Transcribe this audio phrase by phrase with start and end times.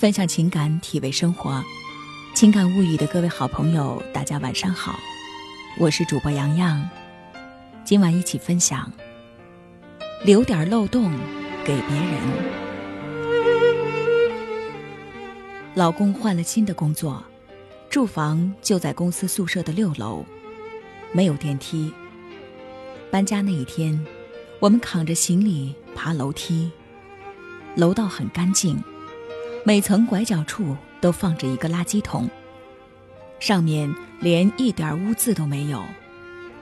[0.00, 1.62] 分享情感，体味生活。
[2.32, 4.98] 情感物语的各位好朋友，大家晚上好，
[5.76, 6.88] 我是主播洋洋。
[7.84, 8.90] 今晚一起分享：
[10.24, 11.12] 留点漏洞
[11.66, 12.18] 给别人。
[15.74, 17.22] 老公换了新的工作，
[17.90, 20.24] 住房就在公司宿舍的六楼，
[21.12, 21.92] 没有电梯。
[23.10, 24.02] 搬家那一天，
[24.60, 26.70] 我们扛着行李爬楼梯，
[27.76, 28.82] 楼道很干净。
[29.62, 32.28] 每层拐角处都放着一个垃圾桶，
[33.38, 35.82] 上面连一点污渍都没有。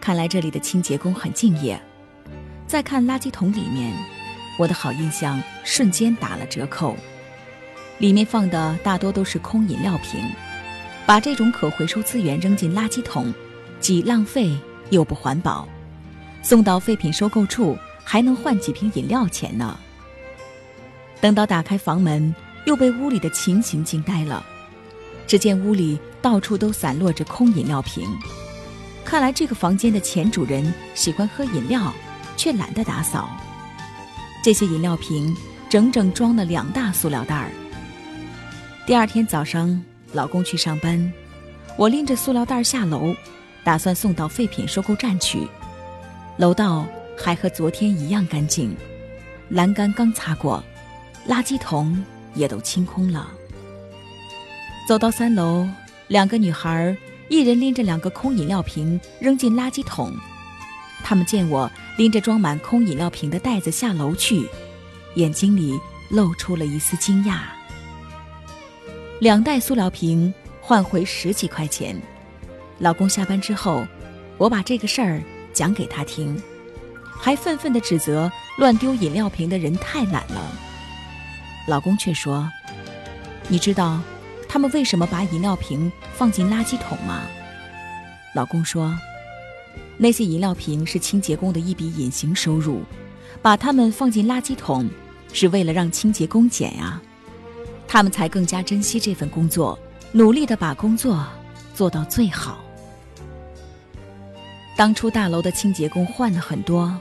[0.00, 1.80] 看来这里的清洁工很敬业。
[2.66, 3.92] 再看垃圾桶里面，
[4.58, 6.96] 我的好印象瞬间打了折扣。
[7.98, 10.24] 里面放的大多都是空饮料瓶，
[11.06, 13.32] 把这种可回收资源扔进垃圾桶，
[13.78, 14.58] 既浪费
[14.90, 15.68] 又不环保。
[16.42, 19.78] 送到废品收购处还能换几瓶饮料钱呢。
[21.20, 22.34] 等到打开房门。
[22.66, 24.44] 又被屋里的情形惊呆了。
[25.26, 28.04] 只见屋里到处都散落着空饮料瓶，
[29.04, 31.92] 看来这个房间的前主人喜欢喝饮料，
[32.36, 33.30] 却懒得打扫。
[34.42, 35.36] 这些饮料瓶
[35.68, 37.50] 整整装了两大塑料袋儿。
[38.86, 39.80] 第二天早上，
[40.12, 41.12] 老公去上班，
[41.76, 43.14] 我拎着塑料袋下楼，
[43.62, 45.46] 打算送到废品收购站去。
[46.38, 48.74] 楼道还和昨天一样干净，
[49.50, 50.64] 栏杆刚擦过，
[51.28, 52.04] 垃圾桶。
[52.34, 53.30] 也都清空了。
[54.88, 55.68] 走到三楼，
[56.08, 56.96] 两个女孩
[57.28, 60.12] 一人拎着两个空饮料瓶扔进垃圾桶。
[61.02, 64.48] 她们见我拎着装满空饮料瓶的袋子下楼去，
[65.14, 67.38] 眼睛里露出了一丝惊讶。
[69.20, 72.00] 两袋塑料瓶换回十几块钱。
[72.78, 73.86] 老公下班之后，
[74.38, 76.40] 我把这个事儿讲给他听，
[77.12, 80.69] 还愤愤地指责乱丢饮料瓶的人太懒了。
[81.66, 82.50] 老公却说
[83.48, 84.00] ：“你知道
[84.48, 87.22] 他们为什么把饮料瓶放进垃圾桶吗？”
[88.34, 88.92] 老公说
[89.96, 92.82] ：“那些饮料瓶是清洁工的一笔隐形收入，
[93.40, 94.88] 把它们放进垃圾桶
[95.32, 97.00] 是为了让清洁工捡呀，
[97.86, 99.78] 他们才更加珍惜这份工作，
[100.12, 101.24] 努力的把工作
[101.74, 102.58] 做到最好。
[104.76, 106.92] 当初大楼的清洁工换了很多，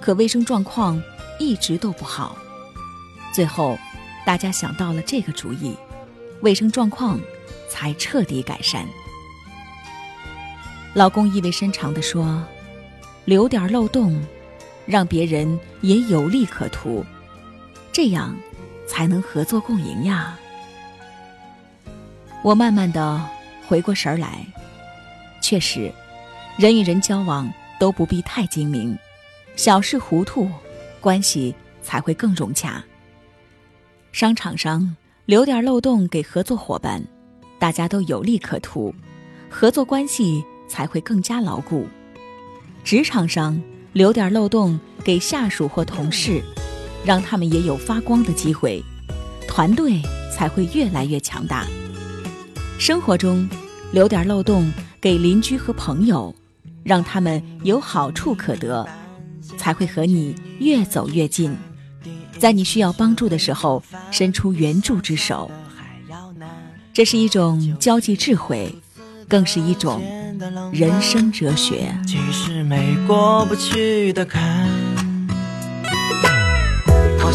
[0.00, 1.00] 可卫生状况
[1.38, 2.36] 一直都不好，
[3.32, 3.78] 最后。”
[4.30, 5.74] 大家想到了这个主意，
[6.40, 7.18] 卫生状况
[7.68, 8.86] 才彻底改善。
[10.94, 12.40] 老公意味深长地说
[13.26, 14.24] ：“留点漏洞，
[14.86, 17.04] 让别人也有利可图，
[17.90, 18.36] 这样
[18.86, 20.38] 才能合作共赢呀。”
[22.44, 23.20] 我慢慢的
[23.66, 24.46] 回过神来，
[25.42, 25.92] 确实，
[26.56, 28.96] 人与人交往都不必太精明，
[29.56, 30.48] 小事糊涂，
[31.00, 31.52] 关系
[31.82, 32.80] 才会更融洽。
[34.12, 37.02] 商场上留点漏洞给合作伙伴，
[37.60, 38.92] 大家都有利可图，
[39.48, 41.86] 合作关系才会更加牢固。
[42.82, 43.60] 职场上
[43.92, 46.42] 留点漏洞给下属或同事，
[47.04, 48.82] 让他们也有发光的机会，
[49.46, 50.02] 团队
[50.34, 51.64] 才会越来越强大。
[52.78, 53.48] 生活中
[53.92, 56.34] 留点漏洞给邻居和朋友，
[56.82, 58.84] 让他们有好处可得，
[59.56, 61.56] 才会和你越走越近。
[62.40, 65.50] 在你需要帮助的时候，伸出援助之手，
[66.94, 68.74] 这是一种交际智慧，
[69.28, 70.02] 更是一种
[70.72, 71.94] 人生哲学。
[72.06, 74.66] 其实没过不去的坎。
[77.22, 77.30] 我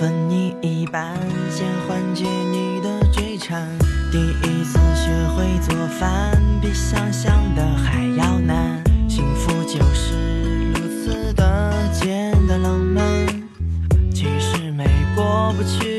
[0.00, 1.14] 分你一半，
[1.50, 3.68] 先缓解你的追馋。
[4.10, 8.82] 第一次学会做饭，比想象的还要难。
[9.10, 13.04] 幸福就是如此的简单浪漫，
[14.10, 15.89] 其实没过不去。